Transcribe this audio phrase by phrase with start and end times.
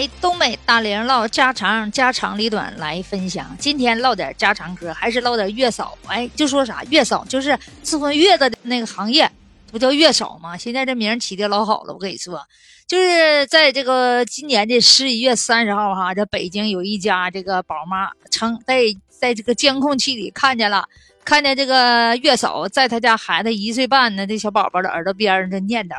[0.00, 5.98] 来东北大玲唠家长家长里短来分享，今天唠点家常嗑，还是唠点月嫂。
[6.06, 7.50] 哎，就说啥月嫂，就是
[7.84, 9.30] 伺候月子的那个行业，
[9.70, 10.56] 不叫月嫂吗？
[10.56, 12.40] 现在这名起的老好了，我跟你说，
[12.86, 20.88] 就是在这个今年的十一月三十号哈，这北京有一家这个宝妈称在在这个监控器里看见了。
[21.22, 25.94] 看见这个月嫂在他家孩子一岁半的，这小宝宝的耳朵边上这念叨：“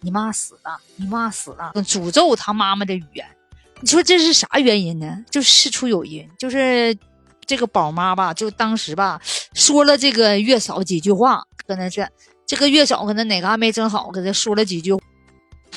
[0.00, 3.26] 你妈死了，你妈死了”，诅咒他妈妈的语言。
[3.80, 5.24] 你说这是啥原因呢？
[5.30, 6.96] 就事出有因，就是
[7.44, 9.20] 这个宝妈吧，就当时吧
[9.54, 12.08] 说了这个月嫂几句话，可能是
[12.46, 14.96] 这个月嫂可能哪个还没整好，给他说了几句，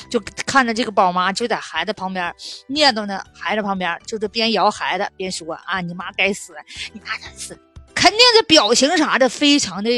[0.08, 2.34] 就看着这个宝妈就在孩子旁边
[2.68, 6.54] 念叨呢，孩子旁边就是边摇孩子边说：“啊，你妈该死，
[6.92, 7.58] 你妈该死。”
[7.94, 9.90] 肯定这表情啥的非常的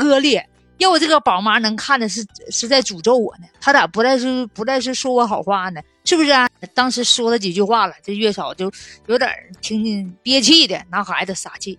[0.00, 0.44] 恶劣，
[0.78, 5.80] 要我这个宝妈能看的是是在诅咒我呢，她咋不再是不再是说我好话呢？
[6.04, 6.48] 是不是啊？
[6.74, 8.70] 当时说了几句话了，这月嫂就
[9.06, 11.78] 有点听听憋气的，拿孩子撒气。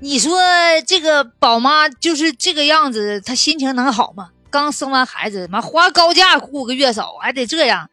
[0.00, 0.40] 你说
[0.86, 4.30] 这个宝妈就是这个样子，她心情能好吗？
[4.50, 7.88] 刚生完孩子，妈花高价雇个月嫂，还得这样。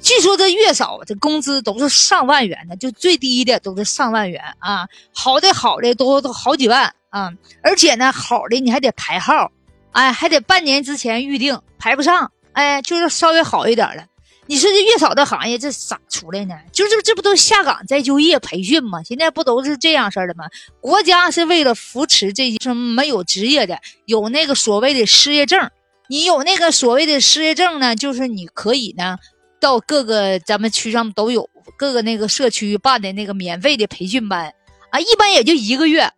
[0.00, 9.50] 据说这月嫂这工资都是上万元的，就最低的都是上万元啊，好的好的都都好几万啊，而且呢好的你还得排号，
[9.92, 14.04] 哎，还得半年之前预定，排不上，哎，就是稍微好一点的。
[14.46, 16.54] 你说这月嫂的行业这咋出来呢？
[16.72, 19.02] 就是这不都下岗再就业培训吗？
[19.02, 20.46] 现在不都是这样式的吗？
[20.80, 25.70] 国家是为了扶持这些什么没有职业的，有那个所谓的失业证，
[26.08, 29.16] 你有那个所谓的失业证呢，就是你可以呢。
[29.60, 31.48] 到各个咱们区上都有
[31.78, 34.52] 各个那个社区办的那个免费的培训班
[34.90, 36.10] 啊，一般也就一个月，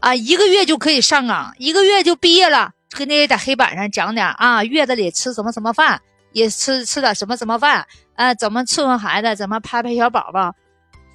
[0.00, 2.72] 啊，一个月就可以上岗，一个月就毕业了。
[2.90, 6.00] 跟那些在黑板上讲点啊，月子里吃什么什么饭，
[6.32, 10.54] 也吃吃点什么什么饭，啊，怎么伺候孩子，怎么拍拍小宝宝，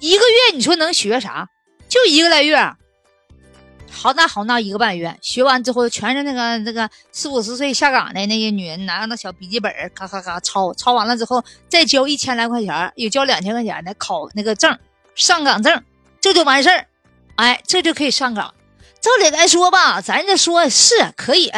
[0.00, 1.48] 一个月你说能学啥？
[1.88, 2.72] 就一个来月。
[3.96, 14.76] 好那好那一个半月，学完之后全是那个那个四五十岁下岗的那些女人，拿那小笔记本，咔咔咔抄抄完了之后，再交一千来块钱，又交两千块钱的考那个证，
[15.14, 15.80] 上岗证，
[16.20, 16.88] 这就完事儿，
[17.36, 18.52] 哎，这就可以上岗。
[19.00, 21.48] 照理来说吧，咱这说是可以，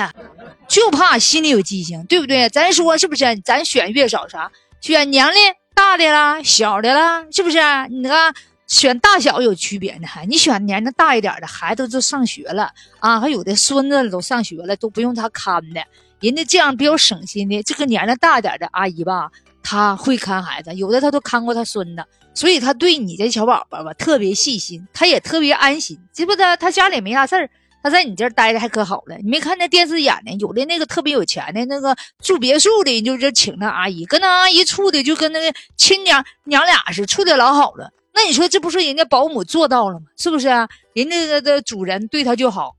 [0.69, 2.49] 就怕心里有畸形，对不对？
[2.49, 3.25] 咱说是不是？
[3.45, 4.51] 咱选月嫂啥？
[4.81, 5.35] 选年龄
[5.75, 7.59] 大的啦，小的啦，是不是？
[7.91, 8.35] 你看。
[8.69, 12.69] 选大小有区别呢，还你选年龄大一点的孩子都上学了
[12.99, 15.81] 啊，还有的孙子都上学了，都不用他看的，
[16.19, 17.63] 人家这样比较省心的。
[17.63, 19.31] 这个年龄大点的阿姨吧，
[19.63, 22.05] 她会看孩子，有的她都看过她孙子，
[22.35, 26.57] 所以她对你这小宝宝吧特别细心，她也特别安心，知不道？
[26.57, 27.49] 她家里没啥事儿，
[27.87, 29.17] 他在你这儿待的还可好了。
[29.19, 37.91] 你没看那电视演的，有的那个特别有钱的那个住别墅的，就就请那阿姨，跟那阿姨处的就跟那个亲娘娘俩似，处的老好了。
[38.13, 40.07] 那你说这不是人家保姆做到了吗？
[40.17, 40.69] 是不是啊？
[40.95, 42.75] 人家的主人对他就好。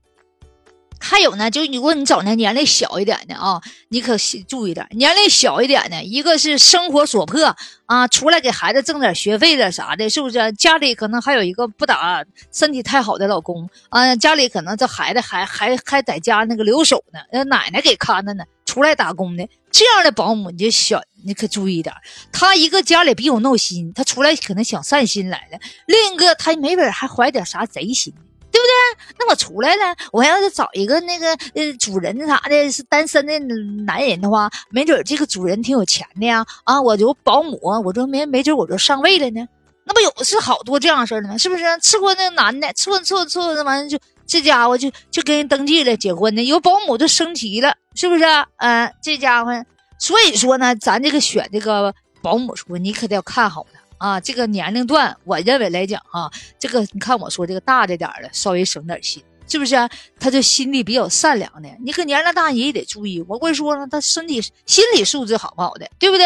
[1.00, 4.16] 还有呢，就如果你找那年龄小一点的啊，你可
[4.46, 4.86] 注意点。
[4.90, 10.52] 年龄小一点的，一个是生活所迫啊，出来给孩子挣点学费的啥的，是不是？
[10.52, 18.44] 家里可能还有一个不咋身体太好的老公啊，家里可能这孩子还还还在家那个留守呢，那奶奶给看着呢。
[18.64, 21.92] 出来打工的这样的保姆，你就小，你可注意点。
[22.30, 28.12] 他一个家里比较闹心，他出来可能想散心来了；另一个他没准还怀点啥贼心，
[28.50, 29.14] 对不对？
[29.18, 33.38] 那我出来了，我要是找一个那个呃主人啥的，是单身的
[33.84, 36.44] 男人的话，没准这个主人挺有钱的呀。
[36.64, 39.46] 啊，我就保姆，我就没没准我就上位了呢。
[39.84, 41.38] 那不有是好多这样事儿的吗？
[41.38, 41.64] 是不是？
[41.64, 43.98] 伺候那男的，伺候伺候伺候，那玩意就。
[44.30, 48.24] 这家伙就就跟人登记了，结婚呢，有保姆就升级了，是不是？
[48.58, 49.50] 嗯，这家伙，
[49.98, 54.18] 所以说呢，咱这个选这个保姆说，你可得要看好他啊。
[54.20, 59.76] 这个年龄段，我认为来讲啊，这个你看我说这个大的点的，稍微省点心，是不是？
[60.18, 63.24] 他这心地比较善良的，你可年龄大你也得注意。
[63.28, 66.24] 我跟你说呢，他身体心理素质好不好的，对不对？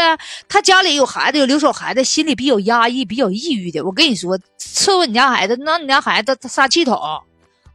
[0.48, 3.84] 他家里有孩子，有留守孩子，心里比较压抑、比较抑郁的。
[3.84, 6.98] 我跟你说，伺候你家孩子，那你家孩子他撒气筒。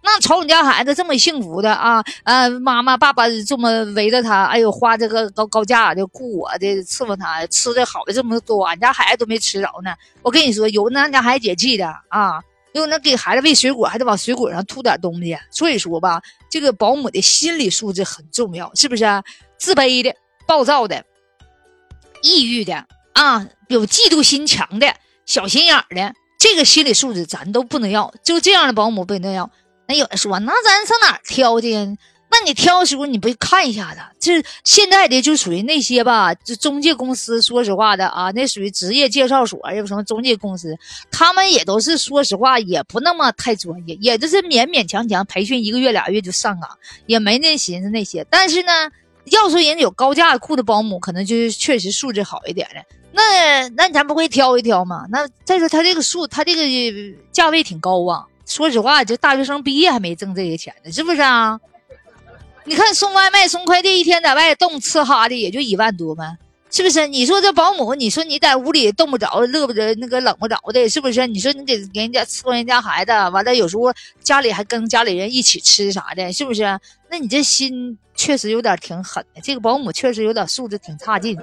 [0.03, 9.93] 那瞅你家孩子这么幸福的啊，呃，妈妈爸爸这么围着他，哎呦，花这个高高价的雇我的伺候他，吃的好的这么多，俺家孩子都没吃着呢。
[10.21, 12.39] 我跟你说，有那俺家孩子解气的啊，
[12.73, 15.37] 有那给孩子喂水果还得往水果上吐点东西。
[15.51, 19.05] 所以说吧，这个保姆的心理素质很重要，是不是？
[19.57, 20.15] 自卑的、
[20.45, 21.03] 暴躁的、
[22.21, 24.93] 抑郁的啊，有嫉妒心强的、
[25.25, 28.13] 小心眼的，这个心理素质咱都不能要。
[28.23, 29.49] 就这样的保姆不能要。
[29.87, 31.97] 那有人说，那咱上哪儿挑去？
[32.29, 34.01] 那你挑的时候你不看一下子？
[34.19, 40.77] 这现在的就属于那些吧，这中介公司，说实话的啊，那属于职业介绍所，又什么中介公司，
[41.09, 46.69] 他们也都是说实话，也不那么太专业，也就是勉勉强强培训一个月俩月就上岗，
[47.05, 48.27] 也没那寻思那些。
[48.29, 48.71] 但是呢，
[49.31, 52.83] 要说人有高价库的保姆，可能就是确实素质好一点的。
[53.13, 55.05] 那那咱不会挑一挑吗？
[55.09, 58.25] 那再说他这个数，他这个价位挺高啊。
[58.47, 61.59] 说实话，这大学生毕业还没挣这些钱呢，是不是啊？
[62.63, 66.37] 你看送外卖、送快递，一天在外动吃哈的，也就一万多吗？
[66.71, 67.07] 是不是？
[67.07, 71.27] 你说这保姆，你说你在屋里冻不着、热不着、那个冷不着的，是不是？
[71.27, 73.83] 你说你给给人家伺候人家孩子，完了有时候
[74.21, 76.63] 家里还跟家里人一起吃啥的，是不是？
[77.09, 79.41] 那你这心确实有点挺狠的。
[79.41, 81.37] 这个保姆确实有点素质挺差劲，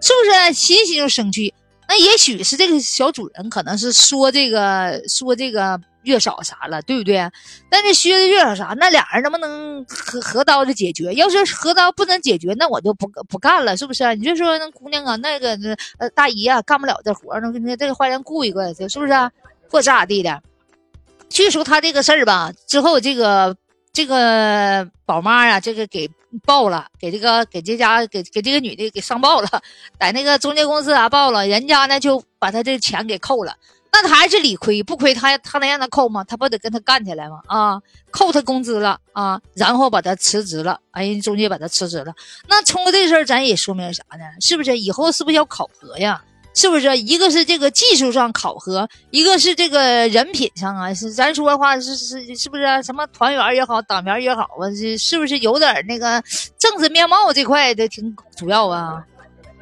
[0.00, 0.52] 是不是？
[0.54, 1.52] 心心就生气。
[1.88, 5.80] 那也许是这个小主人可能是说这个说这个。
[6.04, 7.30] 月嫂啥了，对不对？
[7.68, 11.12] 但是薛的月嫂啥，那俩人能不能合合刀的解决？
[11.14, 14.14] 要是合刀不能解决，那我就不不干了，是不是？
[14.16, 15.58] 你就说那姑娘啊，那个
[15.98, 19.12] 呃大姨啊，干不了这活，那那这个花园雇一个，是不是？
[19.70, 20.42] 或咋地的？
[21.28, 23.56] 据说他这个事儿吧，之后这个
[23.92, 26.10] 这个宝妈啊，这个给
[26.44, 29.48] 报了，给这个给这家给给这个女的给上报了，
[29.98, 33.56] 在那个中介公司啊报了，人家呢就把他这钱给扣了。
[33.92, 36.24] 那他还是理亏，不亏他他能让他扣吗？
[36.24, 37.40] 他不得跟他干起来吗？
[37.46, 37.80] 啊，
[38.10, 42.14] 扣他工资了啊，然后把他辞职了，哎，人中介把他辞职了。
[42.48, 44.24] 那通过这事儿，咱也说明啥呢？
[44.40, 46.22] 是不是以后是不是要考核呀？
[46.54, 50.92] 是不是一个是这个技术上考核，一个是这个人品上啊？
[50.92, 54.68] 是咱说的话是是是不是什么团员也好，党员也好啊？
[54.76, 56.22] 是是不是有点那个
[56.58, 59.02] 政治面貌这块的挺主要啊？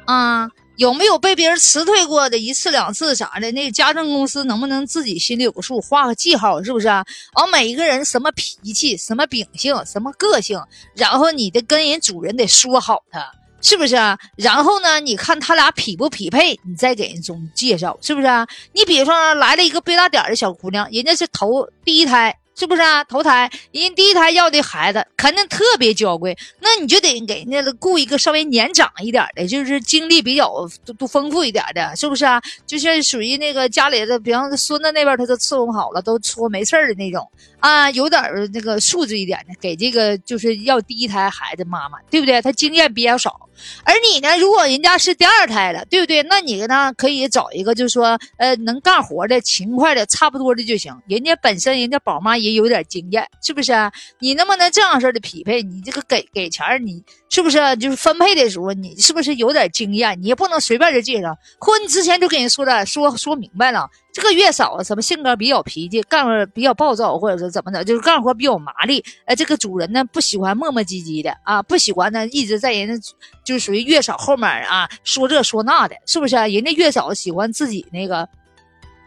[0.05, 0.49] 啊？
[0.81, 3.51] 有没有被别人辞退过的一次两次啥的？
[3.51, 7.05] 那个家政公司能不能自己心里有个数，画个记号，是不是啊？
[7.35, 10.59] 完，每一个人什么脾气、什么秉性、什么个性，
[10.95, 13.31] 然后你的跟人主人得说好他，
[13.61, 14.17] 是不是啊？
[14.35, 18.47] 然后呢，你看他俩匹不匹配，你再给人中介绍，是不是啊？
[18.73, 22.35] 你比如说来了一个背大点的小姑娘，人家是头第一胎。
[22.55, 23.03] 是不是啊？
[23.03, 30.47] 头胎，人第一胎要的孩子肯定特别娇贵，那你就得给人家雇一个稍微年长一点的，就是经历比较
[30.85, 32.41] 都都丰富一点的，是不是啊？
[32.67, 37.27] 就是属于那个家里的，比方孙子那边他都伺候好了，都说没事的那种
[37.59, 38.21] 啊，有点
[38.53, 42.41] 那个素质一点的，给这个就是要第一胎孩子妈妈，对不对？
[42.41, 43.47] 他经验比较少。
[43.83, 44.35] 而你呢？
[44.39, 46.23] 如果人家是第二胎了，对不对？
[46.23, 46.91] 那你呢？
[46.97, 50.91] 可以找一个，就是说，呃，能干活的、勤快的、差不多的就行。
[51.07, 53.73] 人家本身人家宝妈也有点经验，是不是？
[54.19, 55.61] 你能不能这样式的匹配？
[55.61, 60.19] 你这个给给钱，你是不是就是分配的时候，你是不是有点经验？
[60.21, 63.89] 你也不能随便就介绍，或你之前就跟人说了，说说明白了。
[64.13, 69.01] 这个月嫂什么性格比较脾气，干活比较暴躁，或者说怎么的，就是干活比较麻利。
[69.25, 73.13] 哎，这个主人呢不喜欢磨磨唧唧的啊，不喜欢呢一直在人家
[73.45, 76.35] 就是属于月嫂后面啊说这说那的，是不是？
[76.35, 78.27] 人家月嫂喜欢自己那个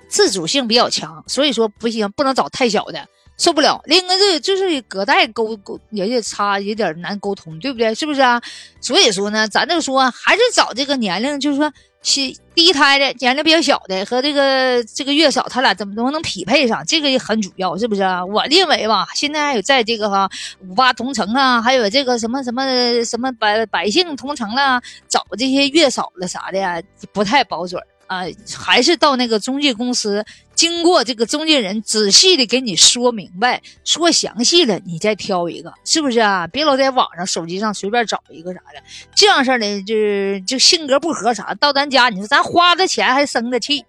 [0.09, 3.81] 自主性比较强，所以说不行，不能找太小的，受不了。
[3.87, 7.95] 另一个这就是隔代沟沟也也差，有点难沟通，对不对？
[7.95, 8.41] 是不是啊？
[8.81, 11.73] 所以说呢，咱就说还是找这个年龄，就是说。
[12.07, 12.21] 是
[12.55, 16.85] 第一胎的年龄比较小的和这个这个月嫂，他俩怎么能能匹配上？
[16.85, 18.23] 这个也很主要，是不是啊？
[18.23, 20.29] 我认为吧，现在还有在这个哈
[20.69, 22.63] 五八同城啊，还有这个什么什么
[23.07, 26.79] 什么百百姓同城了，找这些月嫂了啥的呀，
[27.11, 27.83] 不太保准。
[28.15, 28.25] 啊，
[28.57, 36.47] 还是到那个中介公司，经过这个中介人仔细的给你说明白、说详细了，你再挑一个，是不是啊？
[36.47, 38.83] 别老在网上、手机上随便找一个啥的，
[39.15, 43.85] 这样式的就是就性格不合啥，到咱家你说咱花的钱还生的气，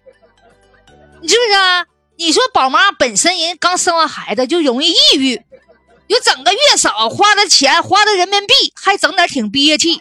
[1.22, 1.86] 你是不是啊？
[2.18, 5.40] 你说宝妈本身人刚生完孩子就容易抑郁，
[6.08, 10.00] 又整个月嫂花的钱花的人民币，还整点挺憋气。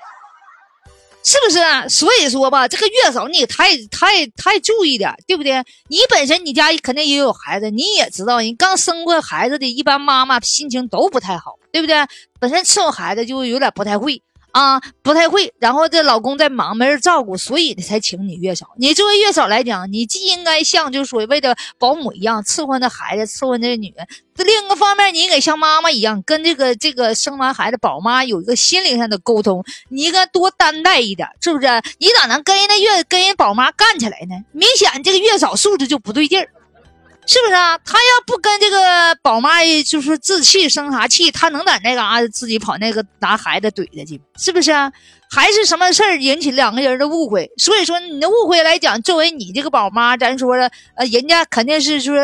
[1.25, 1.87] 是不是啊？
[1.89, 5.63] 所以说吧，这个月嫂你也太太太注意点，对不对？
[5.89, 11.95] 你本身你家肯定也有孩子，你也知道，人刚生过孩子的，一般妈妈心情都不太好，对不对？
[12.39, 14.21] 本身伺候孩子就有点不太会。
[14.55, 18.67] 啊，不太会，然后这老公在忙，没人照顾，所以才请你月嫂。
[18.77, 24.05] 你作为月嫂来讲，你既应该像就所谓的保姆一样伺候那孩子，伺候那女人；
[24.37, 29.61] 另一个方面，你应该像妈妈一样，跟这个这个生完孩子宝妈有一个心灵上的沟通。
[29.89, 31.67] 你应该多担待一点，是不是？
[31.97, 34.35] 你咋能跟人那月跟人宝妈干起来呢？
[34.53, 36.47] 明显这个月嫂素质就不对劲儿。
[37.27, 37.77] 是不是啊？
[37.83, 41.31] 他要不跟这个宝妈就是置气生啥气？
[41.31, 44.21] 他能在那嘎自己跑那个拿孩子怼着去？
[44.37, 44.91] 是不是啊？
[45.29, 47.49] 还是什么事儿引起两个人的误会？
[47.57, 52.15] 所以说你的误会来讲，作为你这个宝妈，咱说了，呃，人家肯定是说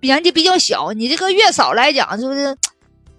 [0.00, 0.92] 年纪比较小。
[0.92, 2.56] 你这个月嫂来讲，是不是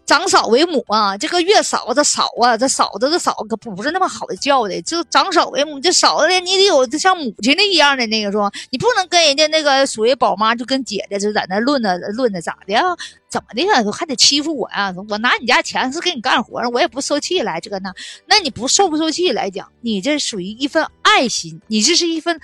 [0.08, 8.50] 长嫂为母啊，这个月嫂这嫂啊，这嫂子这嫂可不是那么好叫的，就长嫂为母，这嫂子你得有像母亲的一样的那个是吧？
[8.70, 12.82] 你不能跟人家那个属于宝妈，就跟姐姐就在那论的论的，咋的呀？
[13.28, 13.84] 怎么的呀？
[13.92, 14.96] 还得欺负我呀？
[15.10, 17.94] 我拿你家钱是给你干活，我也不受气来这个那，
[18.26, 22.40] 那你不受不受气来讲，你这属于一份爱心，你这是一份。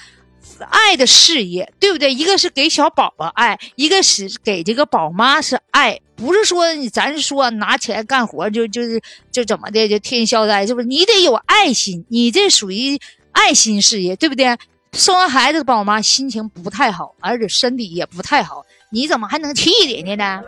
[0.70, 2.14] 爱的事业，对不对？
[2.14, 10.88] 一个是给小宝宝爱，一个是给这个宝妈是爱，不是说咱说拿钱干活就就是就怎么的就天消灾，是不是？
[10.88, 13.00] 你得有爱心，你这属于
[13.32, 14.58] 爱心事业，对不对？
[14.92, 20.44] 生完孩子的，宝妈心情不太好，而且身体也不太好，你怎么还能气人家呢？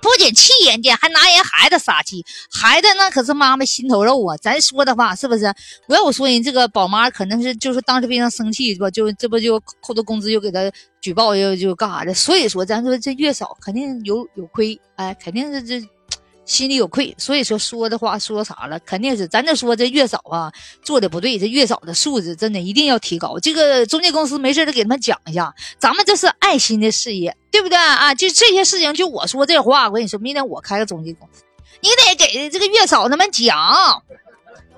[0.00, 2.24] 不仅气人家，还拿人孩子撒气。
[2.50, 4.36] 孩子那可是妈妈心头肉啊！
[4.36, 5.52] 咱说的话是不是？
[5.88, 8.90] 我要我说人这个宝妈可能是就是当时非常生气，是吧？
[8.90, 10.60] 就这不就扣他工资，又给他
[11.00, 12.14] 举报，又就干啥的？
[12.14, 15.88] 所以说，咱说这月嫂肯定有有亏，哎，肯定是这。
[16.48, 20.50] 心里有愧，所以说说的话说啥了，肯定是咱这说这月嫂啊
[20.82, 23.38] 做的不对，这月嫂的素质真的一定要提高。
[23.38, 28.14] 这个中介公司没事得给他们讲一下，咱们这是爱心的事业，对不对啊？
[28.14, 31.44] 就这些事情，就我说这话，我跟你说，明天我开个中介公司，
[31.82, 34.02] 你得给这个月嫂他们讲，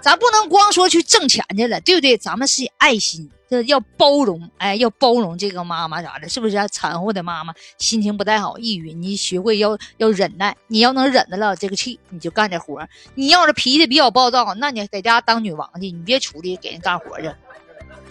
[0.01, 2.17] 咱不能光说去挣钱去了，对不对？
[2.17, 3.31] 咱们是爱心。
[3.51, 6.57] 这要包容，哎，要包容这个妈妈啥的，是不是？
[6.71, 12.87] 产后的妈妈心情不太好，抑郁，你学会要要忍耐，你要能忍得了这个气，你就干点活。
[13.17, 17.25] 你要是脾气比较暴躁，那你在家当女王去，你别出去给人干活去，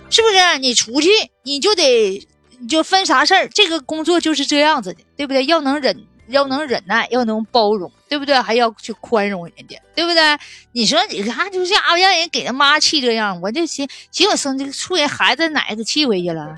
[0.10, 0.58] 是不是？
[0.60, 1.10] 你出去
[1.44, 2.28] 你就得，
[2.60, 5.46] 你就分啥事儿，这个工作就是这样子的，对不对？
[5.46, 6.06] 要能忍。
[6.30, 8.40] 要能忍耐，要能包容，对不对？
[8.42, 10.22] 还要去宽容人家，对不对？
[10.72, 16.56] 你说你看，就这家伙让人给他妈气这样，我就寻寻我生这个出人孩子奶给气回去了，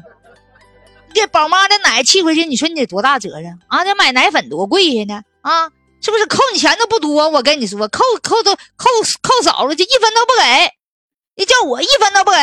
[1.14, 3.84] 给宝妈的奶气回去，你说你得多大责任啊？
[3.84, 5.70] 这买奶粉多贵呀呢啊？
[6.04, 7.30] 是不是扣你钱都不多？
[7.30, 8.90] 我跟你说，扣扣都扣
[9.22, 10.72] 扣少了，就一分都不给，
[11.36, 12.38] 你叫我一分都不给。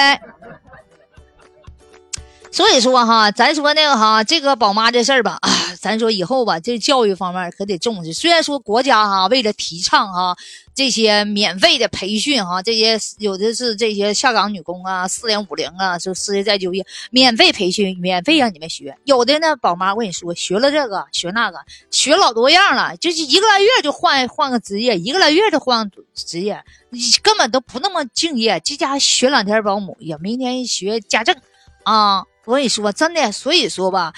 [2.51, 5.51] 所以说哈，咱说那个哈，这个宝妈这事儿吧，啊，
[5.81, 8.13] 咱说以后吧，这教育方面可得重视。
[8.13, 10.37] 虽然说国家哈为了提倡哈
[10.75, 18.97] 这些免费的培训哈，这些有的是这些下岗女工啊、四零五零啊，就失业再就业免费培训，免费让你们学。
[19.05, 21.59] 有的呢，宝妈我跟你说，学了这个学那个，
[21.91, 28.59] 学老多样了，就是一个来月就换换个职业，一个来月就换职业，你根本都不那么敬业。
[28.65, 31.37] 这家学两天保姆，也明天学家政
[31.85, 32.25] 啊。
[32.49, 34.15] 我跟你说，真的，所以说吧，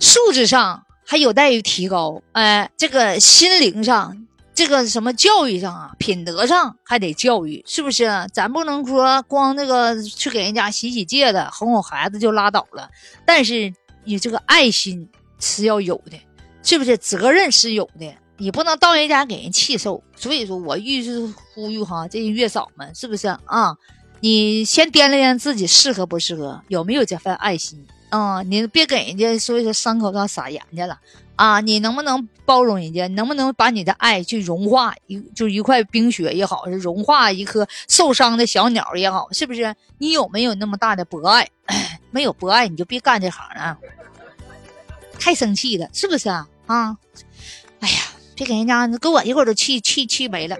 [0.00, 2.20] 素质上还有待于提高。
[2.32, 8.10] 哎，这个心灵上，这个什么教育上啊，品德上还得教育，是不是？
[8.32, 12.90] 咱不能说光那个去给人家洗洗戒的，哄哄孩子就拉倒了。
[13.24, 13.72] 但是
[14.02, 15.08] 你这个爱心
[15.38, 16.18] 是要有的，
[16.64, 16.98] 是不是？
[16.98, 20.02] 责任是有的，你不能到人家给人气受。
[20.16, 21.24] 所以说我预是
[21.54, 23.76] 呼吁哈，这些月嫂们，是不是啊？
[24.20, 28.42] 你先掂量掂量自己适合不适合，有没有这份爱心啊？
[28.42, 30.98] 你别给人家说一说伤口上撒盐去了
[31.36, 31.60] 啊！
[31.60, 33.08] 你能不能包容人家？
[33.08, 39.74] 能不能把你的爱去融化一，就一块冰雪也好，是融化一颗受伤的小鸟也好，是不是？
[39.96, 41.48] 你有没有那么大的博爱？
[42.12, 43.78] 没有博爱，你就别干这行了。
[45.18, 46.46] 太生气了，是不是啊？
[46.66, 46.96] 啊！
[47.80, 48.02] 哎呀，
[48.34, 50.58] 别给人家，给我一会儿都气气气没了。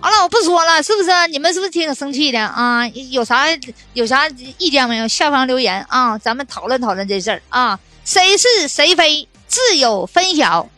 [0.00, 1.10] 好了，我不说了，是不是？
[1.30, 2.86] 你们是不是挺生气的啊？
[3.10, 3.46] 有啥
[3.94, 5.08] 有啥意见没有？
[5.08, 7.78] 下方留言啊，咱们讨论讨论这事儿啊。
[8.04, 10.68] 谁是谁非，自有分晓。